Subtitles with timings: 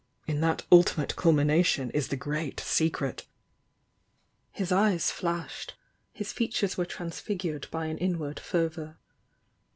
[0.25, 3.27] In that 'ultimate culmination' is the Great Secret!"
[4.49, 5.75] His eyes flashed,—
[6.11, 8.97] his features were transfigured by an inward fervour.